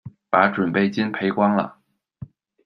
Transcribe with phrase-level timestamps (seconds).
[0.31, 1.77] 把準备金赔光了